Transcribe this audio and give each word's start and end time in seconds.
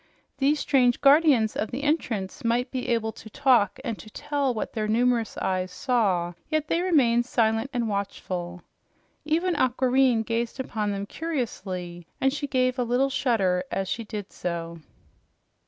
These 0.39 0.59
strange 0.59 0.99
guardians 0.99 1.55
of 1.55 1.69
the 1.69 1.83
entrance 1.83 2.43
might 2.43 2.71
be 2.71 2.87
able 2.87 3.11
to 3.11 3.29
tell 3.29 4.51
what 4.51 4.73
their 4.73 4.87
numerous 4.87 5.37
eyes 5.37 5.69
saw, 5.71 6.33
yet 6.49 6.67
they 6.69 6.81
remained 6.81 7.27
silent 7.27 7.69
and 7.71 7.87
watchful. 7.87 8.63
Even 9.25 9.53
Aquareine 9.53 10.23
gazed 10.23 10.59
upon 10.59 10.89
them 10.89 11.05
curiously, 11.05 12.07
and 12.19 12.33
she 12.33 12.47
gave 12.47 12.79
a 12.79 12.83
little 12.83 13.11
shudder 13.11 13.63
as 13.69 13.87
she 13.87 14.03
did 14.03 14.31
so. 14.31 14.79